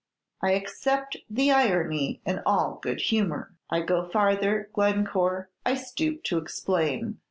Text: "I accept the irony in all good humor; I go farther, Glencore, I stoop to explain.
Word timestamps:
"I 0.41 0.53
accept 0.53 1.17
the 1.29 1.51
irony 1.51 2.23
in 2.25 2.41
all 2.43 2.79
good 2.81 3.01
humor; 3.01 3.53
I 3.69 3.81
go 3.81 4.09
farther, 4.09 4.71
Glencore, 4.73 5.51
I 5.63 5.75
stoop 5.75 6.23
to 6.23 6.39
explain. 6.39 7.19